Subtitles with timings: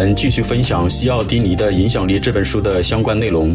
[0.00, 3.54] 们继续分享西奥蒂尼的影响力这本书的相关内容。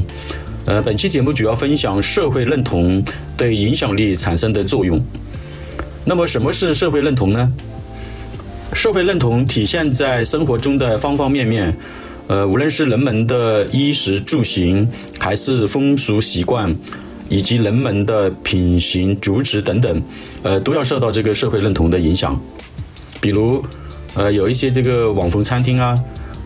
[0.65, 3.03] 呃，本期节目主要分享社会认同
[3.35, 5.03] 对影响力产生的作用。
[6.05, 7.51] 那么，什么是社会认同呢？
[8.73, 11.75] 社会认同体现在生活中的方方面面，
[12.27, 14.87] 呃，无论是人们的衣食住行，
[15.17, 16.75] 还是风俗习惯，
[17.27, 19.99] 以及人们的品行、举止等等，
[20.43, 22.39] 呃，都要受到这个社会认同的影响。
[23.19, 23.63] 比如，
[24.13, 25.97] 呃，有一些这个网红餐厅啊，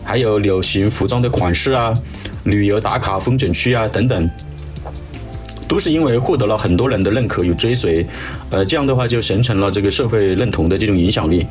[0.04, 1.94] 还有流行服装的款式啊。
[2.44, 4.30] 旅游打卡风景区啊，等等，
[5.68, 8.06] 都是因为获得了很多人的认可与追随，
[8.48, 11.46] 呃，这样的话就形成了这个社会认同的这种影响力，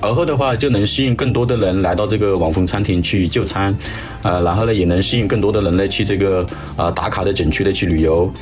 [0.00, 3.76] 而后的话就能吸引更多的人来到这个网红餐厅去就餐，
[4.22, 8.32] 呃，然后呢也能吸引更多的人呢去这个啊打卡的景区的去旅游，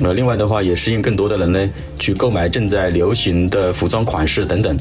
[0.00, 4.78] 呃，另外的话也吸引更多的人呢去购买正在流行的服装款式等等。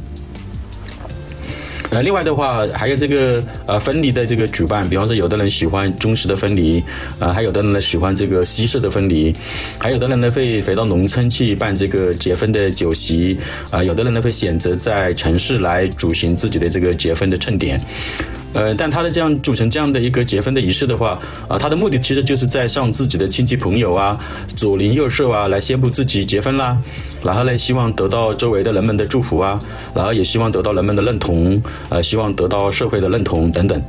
[1.91, 6.81] 呃，另外的话，还有这个呃分离的这个举办，比方说有的人喜欢中式的分离，
[7.19, 9.35] 呃，还有的人呢喜欢这个西式的分离，
[9.77, 13.37] 还有的人呢会回到农村去办这个结婚的酒席，
[13.69, 17.81] 啊，有的人呢会选择在城市来举行自己的这个结婚的庆典。
[18.53, 24.19] 呃，但他的这样组成这样的一个结婚的仪式的话，啊，他的目的其实就是在向自己的亲戚朋友啊、
[24.55, 26.77] 左邻右舍啊来宣布自己结婚啦，
[27.23, 29.57] 然后呢，希望得到周围的人们的祝福啊，
[29.93, 33.81] 然后也希望得到人们的认同，呃，希望得到社会的认同等等。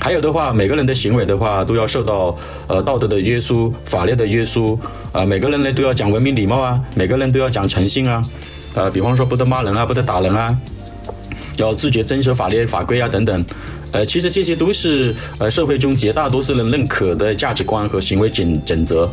[0.00, 2.36] 还有的话，每个人的行为的话都要受到
[2.66, 4.78] 呃道德的约束、法律的约束，
[5.12, 8.22] 啊，每个人呢都要讲文明礼貌啊，每个人都要讲诚信啊，
[8.74, 10.54] 呃，比方说不得骂人啊，不得打人啊。
[11.58, 13.44] 要自觉遵守法律法规啊，等等，
[13.92, 19.08] 呃，其实这些都是呃社会中绝大多数人认可的价值观和行为准准则。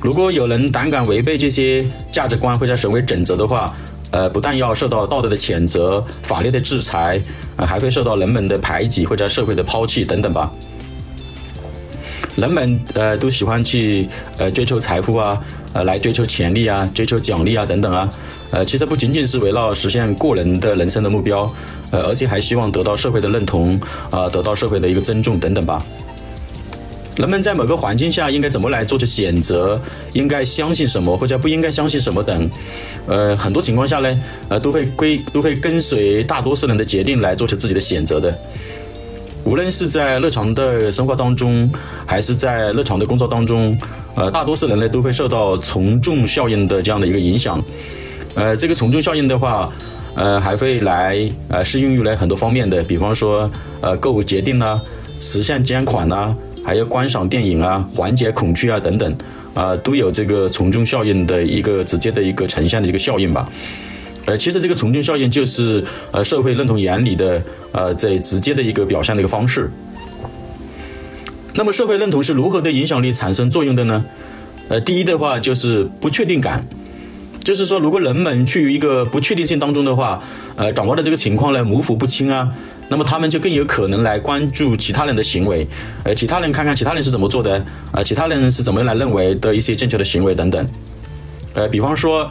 [0.00, 3.74] 如果有人胆敢违背这些价值观或者行为准则的话，
[4.10, 7.20] 呃，不但要受到道德的谴责、法律的制裁，
[7.56, 10.52] 呃，还会受到人们的排挤或者社会的抛弃等等吧。
[12.36, 14.08] 人们呃都喜欢去
[14.38, 15.42] 呃追求财富啊，
[15.72, 18.08] 呃来追求权利啊，追求奖励啊等等啊。
[18.52, 21.52] 呃，其实不仅仅是围绕实现个人的人生的目标，
[21.90, 25.84] 呃，而且还希望得到社会的认同，啊，得到社会的一个尊重等等吧。
[27.16, 29.80] 人们在某个环境下应该怎么来做出选择？
[30.12, 32.48] 应该相信什么或者不应该相信什么等？
[33.08, 38.38] 呃，很多情况下呢，呃，都会归都会跟随大多数人的决定来做出自己的选择的。
[39.46, 41.70] 无论是在日常的生活当中，
[42.04, 43.78] 还是在日常的工作当中，
[44.16, 47.62] 呃，大多数人类都会受到从众效应的这样的一个影响。
[48.34, 49.72] 呃，这个从众效应的话，
[50.16, 51.16] 呃，还会来
[51.48, 53.48] 呃适用于来很多方面的，比方说
[53.80, 54.80] 呃购物决定呐、
[55.20, 59.16] 慈善捐款呐，还有观赏电影啊、缓解恐惧啊等等，
[59.54, 63.48] 啊，都有这个从众效应的一个直接的一个呈现的一个效应吧。
[64.26, 67.42] 呃，其实这个从众效应就是呃社会认同原理的
[67.72, 69.70] 呃最直接的一个表现的一个方式。
[71.54, 74.04] 那么社会认同是如何对影响力产生作用的呢？
[74.68, 76.66] 呃，第一的话就是不确定感。
[77.42, 80.20] 就是说，如果人们处于一个不确定性当中的话，
[80.56, 82.52] 呃，掌握的这个情况呢模糊不清啊，
[82.88, 85.64] 那么他们就更有可能来关注其他人的行为，
[86.02, 90.68] 呃，其他人看看其他人是怎么做的，啊，其他人是怎么来认为的一些正确的行为等等，
[91.54, 92.28] 呃，比方说，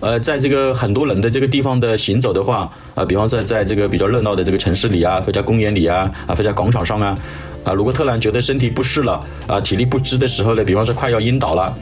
[0.00, 7.18] 呃，在这个很多人的这个地方的行走的话，啊，比方说在这个比较热闹的这个城市里啊，或者公园里啊，啊，或者广场上啊，
[7.64, 11.76] 啊，如果突然觉得身体不适了，啊，体力不支的时候呢，比方说快要晕倒了。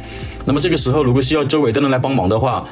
[0.44, 2.64] 那么这个时候，如果需要周围的人来帮忙的话，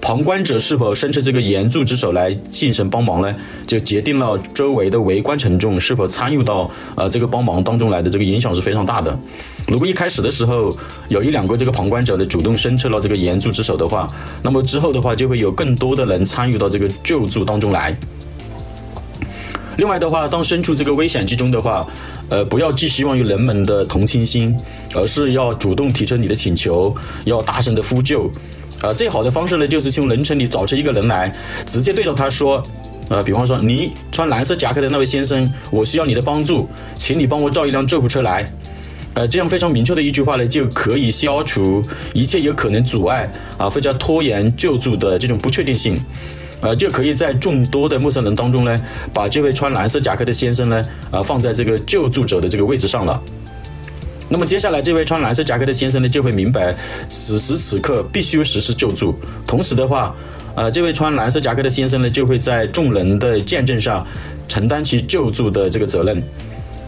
[0.00, 3.34] 旁观者是否伸出这个援助之手来进行帮忙呢？
[3.66, 9.18] 就决定了周围的围观群众是否参与到呃这个帮忙当中来的，这个影响是非常大的。
[9.66, 10.74] 如果一开始的时候
[11.08, 14.10] 有一两个这个旁观者的主动伸出了这个援助之手的话，
[14.42, 17.94] 那么之后的话就会有更多的人参与到这个救助当中来。
[19.76, 21.86] 另外的话，当身处这个危险之中的话，
[22.28, 24.56] 呃，不要寄希望于人们的同情心，
[24.94, 26.92] 而是要主动提出你的请求，
[27.26, 28.30] 要大声的呼救。
[28.80, 31.34] 啊，最好的方式呢，就是从人群里找出一个人来，
[31.66, 32.62] 直接对着他说，
[33.08, 38.44] 呃，比方说你穿蓝色夹克的那位先生，我需要你的帮助，请你帮我叫一辆救护车来。
[39.14, 41.82] 呃，这样非常明确的一句话呢，就可以消除
[42.12, 46.00] 一切有可能阻碍啊或者拖延救助的这种不确定性。
[46.60, 48.80] 呃，就可以在众多的陌生人当中呢，
[49.12, 53.20] 把这位穿蓝色夹克的先生呢，呃，放在这个救助者的这个位置上了。
[54.28, 56.76] 那么接下来，这位穿蓝色夹克的先生呢，就会明白
[57.08, 59.14] 此时此刻必须实施救助。
[59.46, 60.14] 同时的话，
[60.54, 64.06] 呃，这位穿蓝色夹克的先生呢，就会在众人的见证上
[64.46, 66.22] 承担起救助的这个责任。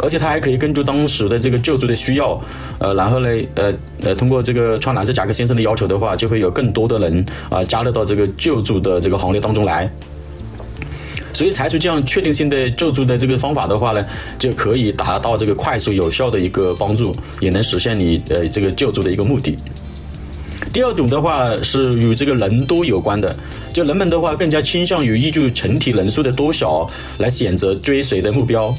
[0.03, 2.41] 而且他还可以根据当时的这个救助的需要，
[2.79, 3.73] 呃，然后呢，呃
[4.03, 9.91] 呃，通过这个穿蓝色夹克先生的要求的话，就会有更多的人啊加入到这个救助的这个行列当中来。
[11.41, 14.07] 所以采取这样确定性的救助的这个方法的话呢，
[14.39, 19.57] 就可以达到这个快速有效的一个帮助，也能实现你呃这个救助的一个目的。
[20.71, 23.35] 第二种的话是与这个人多有关的，
[23.73, 28.75] 就人们的话更加倾向于依据成体人数的多少来选择追随的目标。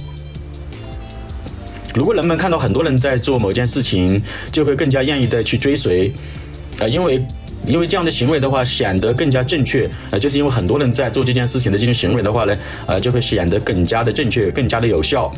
[1.95, 4.21] 如果人们看到很多人在做某件事情，
[4.51, 6.13] 就会更加愿意的去追随，
[6.77, 7.25] 呃，因为
[7.65, 15.31] 因为这样的行为的话显得更加正确，呃，就是因为很多人在做这件事情的这种行为的话呢，呃，就会显得更加的正确，更加的有效，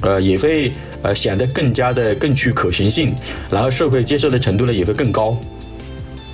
[0.00, 0.72] 呃，也会
[1.02, 3.14] 呃显得更加的更具可行性，
[3.50, 5.38] 然后社会接受的程度呢也会更高。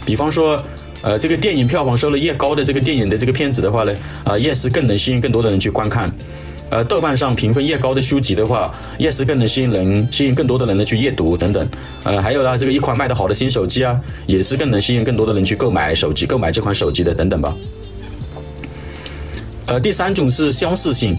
[0.07, 0.63] 比方说，
[1.03, 6.11] 呃，这个电影票房收入越高的这个电影的这个片子的话呢，啊，越是更能吸引更多的人去观看。
[6.75, 11.65] 呃，豆瓣上评分越高的书籍的话，越是更能吸引人，吸引更多的人呢去阅读等等。
[12.03, 17.57] 呃，还有呢，这个一款卖得好的新手机啊，也是更能吸引更多的人去购买手机，购买这款手机的等等吧。
[19.67, 21.17] 呃，第三种是相似性，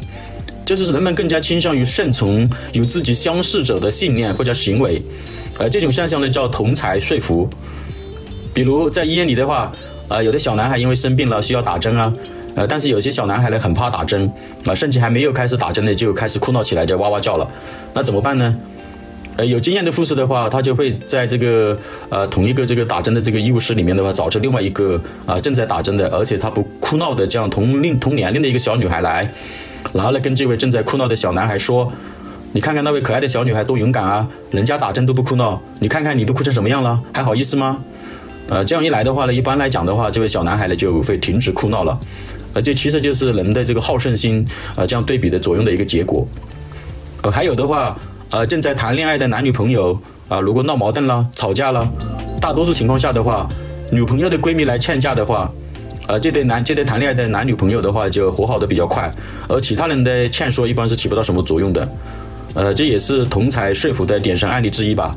[0.65, 5.01] 就是人们更加倾向于顺从与自己相似者的信念或者行为。
[5.57, 7.49] 呃，这种现象呢叫同才说服。
[8.53, 9.71] 比如在医院里的话，
[10.09, 12.13] 呃，有的小男孩因为生病了需要打针啊。
[12.55, 14.31] 呃，但是有些小男孩呢很怕打针，
[14.65, 17.47] 啊，甚至还没有开始打针呢就开始哭闹起来，就哇哇叫了，
[17.93, 18.55] 那怎么办呢？
[19.37, 29.29] 呃，有经验的护士的话，他就会在这个呃同一个这个打针的这个医务室里面的话，找出另外一个啊正在打针的，而且他不哭闹的这样同龄同年龄的一个小女孩来，
[29.91, 31.91] 然后呢跟这位正在哭闹的小男孩说，
[32.53, 37.79] 你看看那位可爱的小女孩多勇敢啊，人家打针都不哭闹，你看看你都哭成什么样了，还好意思吗？
[38.47, 41.99] 呃，这样一来的话呢，一般来讲的话，这位小男孩呢就会停止哭闹了。
[42.55, 44.47] 呃，这其实就是人的这个好胜心
[44.77, 46.25] 啊，这样对比的作用的一个结果。
[47.21, 47.97] 呃，还有的话，
[48.29, 49.99] 呃，正在谈恋爱的男女朋友
[50.29, 51.85] 啊，如果闹矛盾了、吵架了，
[52.39, 53.49] 大多数情况下的话，
[53.91, 55.51] 女朋友的闺蜜来劝架的话，
[56.07, 59.13] 呃，这对男这对谈恋爱的男女朋友的话就和好的比较快，
[59.49, 61.85] 而其他人的劝说一般是起不到什么作用的。
[62.53, 65.13] 呃，这也是同才说服的典型案例之一吧。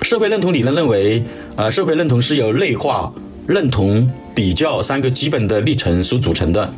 [0.00, 1.22] 社会认同理论认为，
[1.56, 3.12] 呃，社会认同是由内化。
[3.46, 6.72] 认同、比较三个基本的历程所组成的。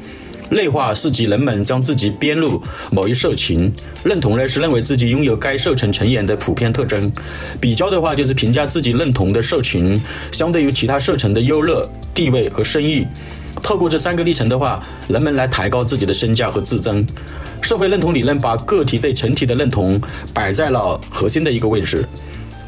[0.48, 2.62] 内化是指人们将自己编入
[2.92, 3.68] 某一社群；
[4.04, 7.10] 认同呢是认为自己拥有该社群成员的普遍特征；
[7.60, 10.00] 比较的话就是评价自己认同的社群
[10.30, 11.74] 相对于其他社群的优劣、
[12.14, 13.04] 地位和声誉。
[13.60, 17.04] 透过这三个历程的话，人们来抬高自己的身价和自尊。
[17.60, 20.00] 社会认同理论把个体对整体的认同
[20.32, 22.06] 摆在了核心的一个位置。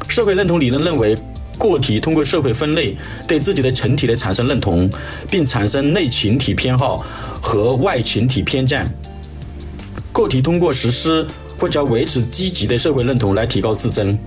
[0.09, 1.17] 社会认同理论认为。
[1.59, 2.95] 个体通过社会分类
[3.27, 4.89] 对自己的群体来产生认同，
[5.29, 7.05] 并产生内群体偏好
[7.41, 8.83] 和外群体偏见。
[10.13, 11.27] 个体通过实施
[11.59, 14.17] 或者维持积极的社会认同来提高自尊。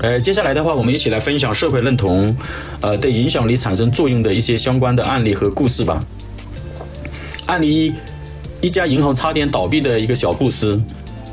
[0.00, 2.36] 呃，接下来的话，我们一起来分享社会认同，
[2.80, 6.04] 呃，对影响力产生作用的一些相关的案例和故事吧。
[7.46, 7.94] 案例一：
[8.66, 10.80] 一家银行差点倒闭的一个小故事。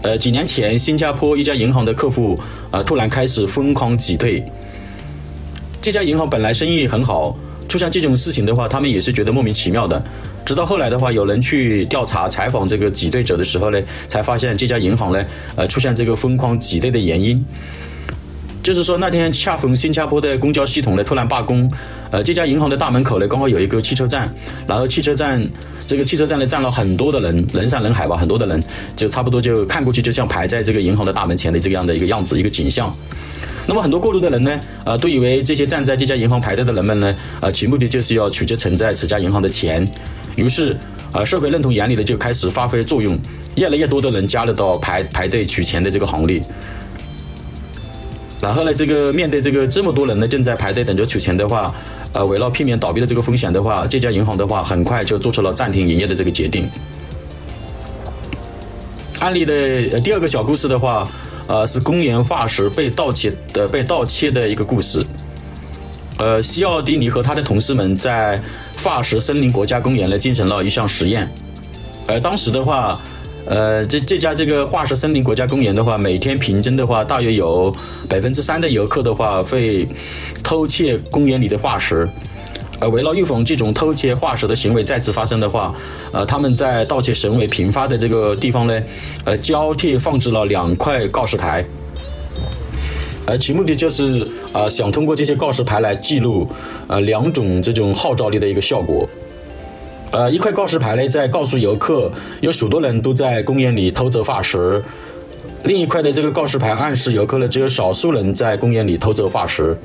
[0.02, 2.40] 呃，几年前，新加坡一家银行的客户
[2.72, 4.44] 啊，突然开始疯狂挤兑。
[5.82, 7.38] 这家银行本来生意很好，
[7.68, 10.02] 出现这种事情的话，他们也是觉得莫名其妙的。
[10.46, 15.26] 直到后来的话，有人去调查采访这个挤兑者的时候呢，才发现这家银行呢，
[15.56, 17.44] 呃，出现这个疯狂挤兑的原因。
[18.62, 21.70] 就是说，那天恰逢新加坡的公交系统呢突然罢工，
[22.12, 24.32] 呃，这家银行的大门口呢刚好有一个汽车站，
[24.68, 25.42] 然后汽车站
[25.88, 28.62] 这个汽车站呢站了很多的人，人山人海吧，很多的人
[28.96, 32.94] 就差不多就看过去就像排在这个银行的大门前的这个样的一个样子一个景象。
[33.66, 39.88] 那么很多过路的人呢，呃，都以为这些站在这家银行排队的人们呢，呃，其目的就是要取这存在此家银行的钱。
[40.36, 40.76] 于是，
[41.14, 43.18] 呃，社会认同原理呢就开始发挥作用，
[43.56, 46.42] 越来越多的人加入到排排队取钱的这个行列。
[48.42, 51.76] 然后呢，这个面对这个这么多人呢，正在排队等着取钱的话，
[52.14, 56.70] 呃，为了避免倒闭的这个风险的话，这家银行的话很快就做出了暂停营业的这个决定。
[59.20, 61.06] 案例的第二个小故事的话，
[61.48, 65.06] 呃，是公园化石被盗窃的被盗窃的一个故事。
[66.18, 68.42] 呃，西奥迪尼和他的同事们在
[68.78, 71.30] 化石森林国家公园呢进行了一项实验，
[72.08, 72.98] 呃，当时的话。
[73.46, 77.74] 呃，这这家这个化石森林国家公园的话，每天平均的话，大约有
[78.08, 79.88] 百分之三的游客的话会
[80.44, 82.08] 偷窃公园里的化石。
[82.80, 85.74] 呃，为了预防这种偷窃化石的行为再次发生的话，
[86.14, 88.82] 呃，他们在盗窃行为频发的这个地方呢，
[89.26, 91.66] 呃，交替放置了两块告示牌。
[93.26, 96.48] 呃，其目的就是啊，想通过这些告示牌来记录
[96.88, 99.10] 呃两种这种号召力的一个效果。
[100.12, 102.12] 呃，一块告示牌呢，在告诉游客
[102.42, 104.82] 有许多人都在公园里偷走化石；
[105.64, 109.78] 另一块的这个告示牌暗示游客呢，只有少数人在公园里偷走化石。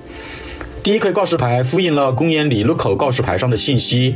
[0.82, 4.14] 第一块告示牌复印了公园里入口告示牌上的信息，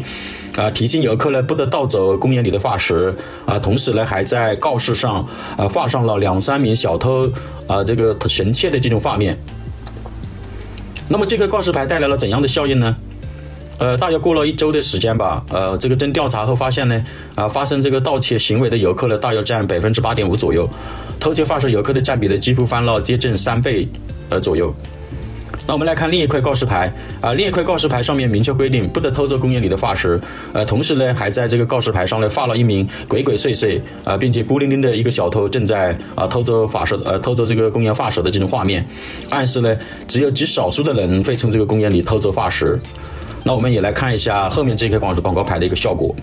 [0.56, 3.14] 啊，提醒游客呢不得盗走公园里的化石，
[3.46, 7.26] 啊，同时呢还在告示上啊画上了两三名小偷
[7.66, 9.38] 啊这个神切的这种画面。
[11.08, 12.96] 那么这个告示牌带来了怎样的效应呢？
[13.78, 17.04] 呃，大约过了一周的时间吧，呃，这个经调查后发现呢，
[17.36, 20.68] 啊，发生这个盗窃行为的游客呢，大约占百分之八点五左右，
[21.20, 23.88] 偷窃发射游客的占比呢，几乎翻了接近三倍，
[24.30, 24.74] 呃左右。
[25.64, 30.20] 那我们来看另一块告示牌啊，另一块告示牌上面明确规定不得偷走公园里的化石，
[30.52, 38.84] 呃，同时呢，还在这个告示牌上呢画了一名鬼鬼祟祟啊，并且孤零零的一个小偷正在啊偷走化石，呃，偷走这个公园化石的这种画面，
[39.30, 39.76] 暗示呢，
[40.08, 42.76] 只有极少数的人会从这个公园里偷走化石。
[43.44, 46.14] 那我们也来看一下后面这块广告广告牌的一个效果，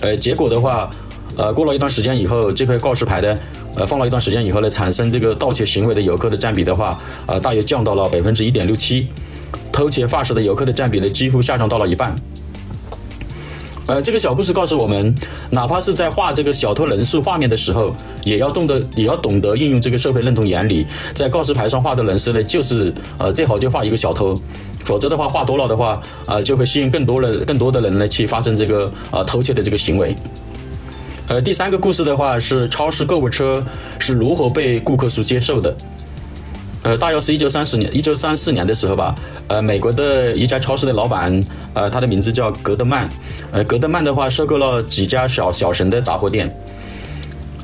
[0.00, 0.90] 呃，结果的话，
[1.36, 3.38] 呃，过了一段时间以后，这块告示牌的。
[3.76, 9.06] 呃，放了一段时间以后呢，产生这个盗窃行为的游客的占比的话，呃，大约降到了百分之一点六七，
[9.70, 12.12] 偷窃化石的游客的占比呢，几乎下降到了一半。
[13.88, 15.14] 呃，这个小故事告诉我们，
[15.48, 24.34] 哪怕是在画这个小偷人数画面的时候，也要懂得，也要懂得运用这个社会认同原理，在告示牌上画的人士呢，就是呃，最好就画一个小偷，
[24.84, 30.14] 否则的话，画多了的话，啊，就会吸引更多的更多的人呢去发生这个呃偷窃的这个行为。
[31.28, 33.64] 呃，第三个故事的话是超市购物车
[33.98, 35.74] 是如何被顾客所接受的。
[36.84, 39.14] 呃，大约是一九三四年，一九三四年的时候吧。
[39.48, 41.42] 呃，美国的一家超市的老板，
[41.74, 43.08] 呃，他的名字叫格德曼。
[43.50, 46.54] 呃，格德曼的话收购了几家小小型的杂货店。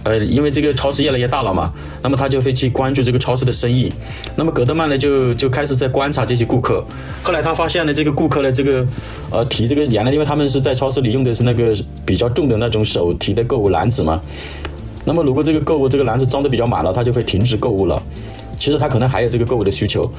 [0.03, 3.91] 呃，因为这个超市越来越大了嘛，那么他就会去关注这个超市的生意。
[4.37, 6.85] 那么格德曼呢，就就开始在观察这些顾客。
[7.23, 8.87] 后来他发现了，这个顾客呢，这个
[9.31, 14.21] 呃提这个原来因为他们是在超市里用的是那个比较重的那种手提的购物篮子嘛。
[15.07, 18.03] 那么如果这个购物这个篮子装的比较满了，他就会停止购物了。
[18.59, 20.11] 其实他可能还有这个购物的需求。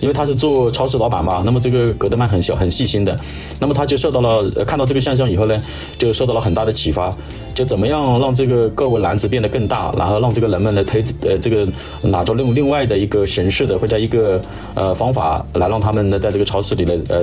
[0.00, 3.16] 因为他是做超市老板嘛，那么这个格德曼很小很细心的，
[3.58, 5.58] 那么他就受到了看到这个现象以后呢，
[5.96, 7.10] 就受到了很大的启发，
[7.54, 11.66] 就怎么样让这个购物篮子变得更大，然后让这个人们呢推呃这个
[12.02, 14.38] 拿着另另外的一个形式的或者一个
[14.74, 17.22] 呃方法来让他们呢在这个超市里呢呃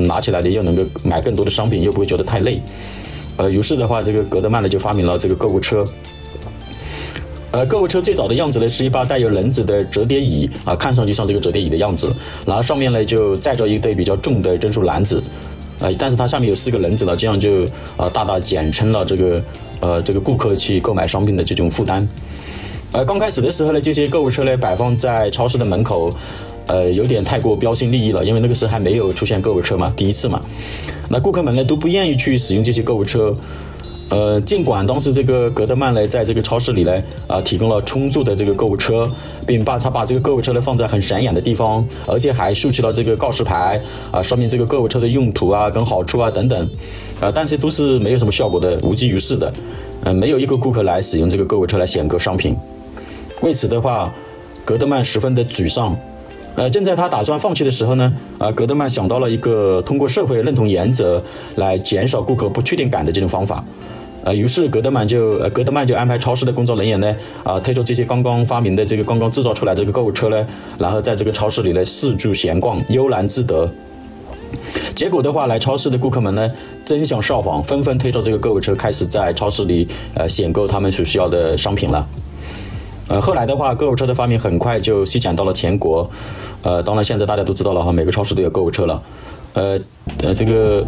[0.00, 2.60] 拿起来的又能够买更多的商品，又不会觉得太累，
[3.38, 5.82] 呃于是的话这个格德曼呢就发明了这个购物车。
[7.50, 12.12] 呃，购物车最早的样子呢，是一把带有轮子的折叠椅啊，看上去像这个折叠椅的样子。
[12.44, 15.22] 然后上面呢就载着一对比较重的珍珠篮子，
[15.80, 19.42] 呃，但是它下面有四个轮子了，这样就呃大大减轻了这个
[19.80, 22.06] 呃这个顾客去购买商品的这种负担。
[22.92, 26.10] 呃，刚开始的时候呢，这些购物车呢摆放在超市的门口，
[26.66, 30.38] 呃，有点太过标新立异了，因为那个时候还没有出现购物车嘛，第一次嘛，
[31.08, 33.34] 那顾客们呢都不愿意去使用这些购物车。
[34.10, 39.06] 呃，尽管当时这个格德曼呢，在这个超市里呢，啊，提供了充足的这个购物车，
[39.46, 43.78] 并把他把这个购物车呢放在很显眼的地方，而且还竖起了这个告示牌，
[44.10, 46.68] 啊，说明这个购物车的用途啊、跟好处啊等等，
[47.20, 49.52] 啊，但是都是没有什么效果的，无济于事的，
[50.04, 52.56] 呃，没有一个顾客来使用这个购物车来选购商品。
[53.42, 54.10] 为此的话，
[54.64, 55.94] 格德曼十分的沮丧。
[56.56, 61.22] 呃，正在他打算放弃的时候呢，啊，格德曼想到了一个通过社会认同原则
[61.54, 63.62] 来减少顾客不确定感的这种方法。
[64.24, 70.46] 呃，于是格德曼就呃格德曼就安排超市的工作人员呢，啊，推着这些刚刚发明的这个刚刚制造出来这个购物车呢，
[70.78, 73.70] 然后在这个超市里呢四处闲逛，悠然自得。
[74.94, 76.50] 结果的话，来超市的顾客们呢，
[76.84, 82.06] 争相效仿，纷纷推着这个购物车，开始在超市里呃选购他们所需要的商品了。
[83.08, 86.10] 呃，后来的话，购物车的发明很快就席卷到了全国。
[86.62, 89.02] 呃，当然现在大家都知道了哈，每个超市都有购物车了。
[89.54, 89.78] 呃
[90.22, 90.84] 呃，这个。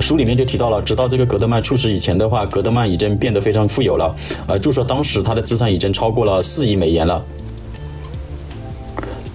[0.00, 4.14] 书里面就提到了，直到这个格德曼出事以前的话，格德曼已经变得非常富有了。
[4.46, 7.22] 呃，就说当时他的资产已经超过了四亿美元了。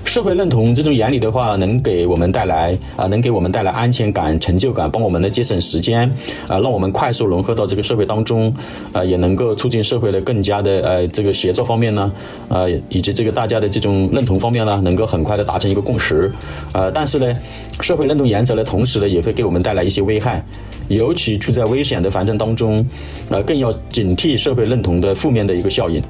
[0.03, 6.10] 社会认同这种原理的话，能给我们带来啊，能给我们带来安全感、成就感，帮我们呢节省时间，
[6.48, 8.53] 啊，让我们快速融合到这个社会当中，
[8.91, 12.12] 啊，也能够促进社会的更加的呃这个协作方面呢，
[12.50, 16.29] 呃，以及这个大家的这种认同方面呢，能够很快的达成一个共识，
[16.74, 17.34] 呃，但是呢，
[17.79, 20.43] 社会认同原则呢，同时呢，也会给我们带来一些危害，
[20.89, 22.86] 尤其处在危险的环境当中，
[23.29, 26.01] 呃，更要警惕社会认同的负面的一个效应。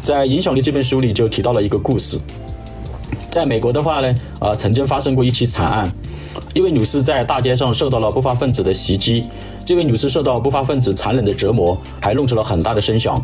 [0.00, 2.18] 在《影响力》这本书里就提到了一个故事。
[3.30, 5.92] 在美国的话呢，呃，曾经发生过一起惨案，
[6.54, 9.24] 一位女士在大街上受到了不法分子的袭击，
[9.64, 13.20] 这位女士受到不法分子残忍的折磨，还弄出了很大的声响。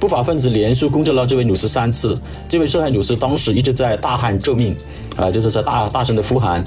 [0.00, 2.14] 不法分子连续攻击了这位女士三次，
[2.48, 4.76] 这位受害女士当时一直在大喊救命，
[5.16, 6.62] 啊，就是在大大声的呼喊，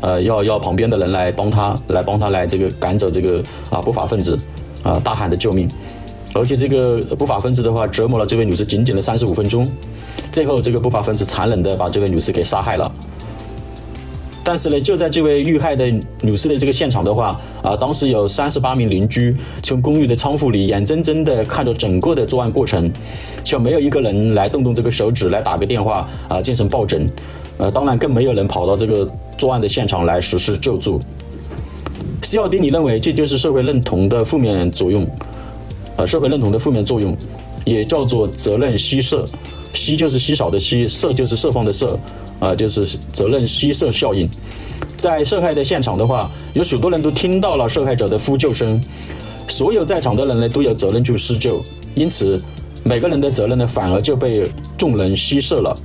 [0.00, 4.36] 呃，要要旁边的人来帮她，来帮她来这个赶走这个啊不法分子，
[4.82, 5.68] 啊，大喊的救命。
[6.32, 9.70] 而且这个不法分子的话折磨了这位女士仅仅的三十五分钟。
[10.32, 12.90] 最后，这个不法分子残忍地把这位女士给杀害了。
[14.42, 15.84] 但是呢，就在这位遇害的
[16.22, 22.90] 女士的这个现场的话，啊，当时有三十八名邻居从公寓的仓库里眼睁睁地看着整个的作案过程，
[23.44, 27.08] 却没有一个人来动动这个手指来打个电话啊，进行报警，
[27.58, 29.06] 呃，当然更没有人跑到这个
[29.36, 31.00] 作案的现场来实施救助。
[32.22, 35.06] 西奥丁尼认为这就是社会认同的负面作用，
[35.96, 37.14] 呃，社会认同的负面作用，
[37.64, 39.22] 也叫做责任稀释，
[39.74, 41.98] 稀就是稀少的稀，设就是设放的设。
[42.40, 44.26] 啊，就是责任稀释效应。
[44.96, 48.82] 在受害的现场的话，有许多人都听到了受害者的呼救声，
[49.46, 51.62] 所有在场的人呢都有责任去施救，
[51.94, 52.40] 因此
[52.82, 55.76] 每个人的责任呢反而就被众人稀释了。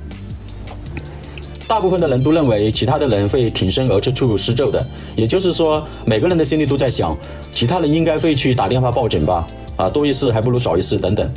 [1.68, 4.82] 大部分的人都认为其他的人会挺身而出去施救的，
[5.14, 7.14] 也就是说，每个人的心里都在想，
[7.52, 9.46] 其他人应该会去打电话报警吧？
[9.76, 11.30] 啊，多一事还不如少一事等等。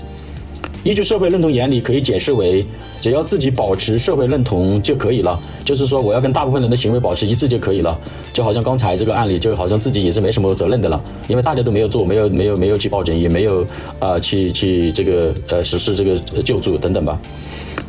[0.83, 2.65] 依据社会认同原理，可以解释为，
[3.01, 5.38] 只要自己保持社会认同就可以了。
[5.65, 7.98] 就是说，我要跟大部分人的行为保持一致就可以了。
[8.31, 13.65] 就好像刚才这个案例，就好像自己也是没什么责任的了，因为大家都没有做，没有没有没有去报警，也没有
[14.00, 17.19] 啊去去这个呃实施这个救助等等吧。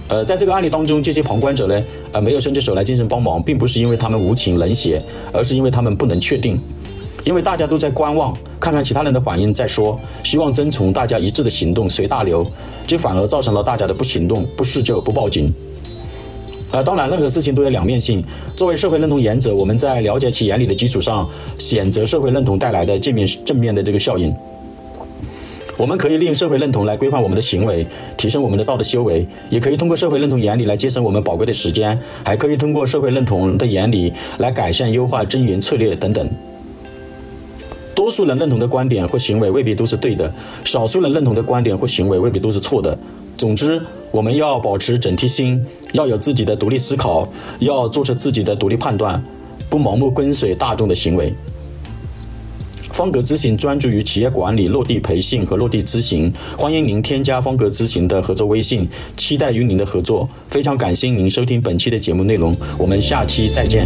[0.08, 5.00] 呃，在这个案例当中，这些旁观者呢，呃，没有伸出手来进行帮忙，并不是因为他们无情冷血，
[5.32, 6.58] 而是因为他们不能确定。
[7.22, 12.46] 因为大家都在观望，看看其他人的反应再说，希望遵从大家一致的行动，随大流，
[12.86, 15.52] 这反而造成了大家的不行动、不施救、不报警。
[16.70, 18.22] 呃，当然，任何事情都有两面性。
[18.54, 24.32] 作为社会认同原则，我们在了解其原理的基础上，选择社会认同带来的正面正面的这个效应。
[25.76, 27.86] 我们可以利用社会认同来规范我们的行为，
[28.16, 36.28] 提升我们的道德修为；也可以通过社会认同原理来节省我们宝贵的时间；还可以通过社会认同的原理来改善、优化经营策略等等。
[38.00, 40.32] 多数人认同的观点或行为未必都是对的，
[40.64, 42.98] 少数人认同的观点或行为未必都是错的。
[43.36, 43.78] 总之，
[44.10, 49.22] 我们要保持警惕心，要有自己的独立思考，要做出自己的独立判断，
[49.68, 51.34] 不盲目跟随大众的行为。
[52.90, 60.26] 方格咨询专注于企业管理、落地培训和落地咨询，欢迎您添加方格咨询的合作微信，期待与您的合作。
[60.48, 63.84] 非常感谢您收听本期的节目内容，我们下期再见。